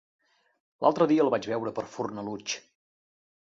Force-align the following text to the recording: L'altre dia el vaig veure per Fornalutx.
L'altre 0.85 1.07
dia 1.11 1.25
el 1.27 1.31
vaig 1.35 1.47
veure 1.51 1.75
per 1.81 1.87
Fornalutx. 1.97 2.59